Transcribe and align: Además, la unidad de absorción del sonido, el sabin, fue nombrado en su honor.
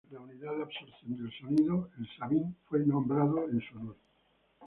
Además, 0.09 0.17
la 0.27 0.33
unidad 0.33 0.55
de 0.55 0.63
absorción 0.63 1.15
del 1.19 1.31
sonido, 1.39 1.89
el 1.99 2.09
sabin, 2.17 2.55
fue 2.67 2.79
nombrado 2.79 3.43
en 3.47 3.61
su 3.61 3.77
honor. 3.77 3.95